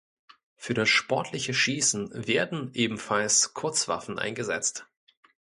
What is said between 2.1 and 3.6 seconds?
werden ebenfalls